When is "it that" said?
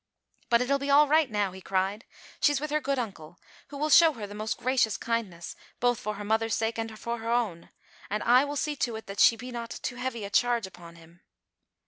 8.95-9.19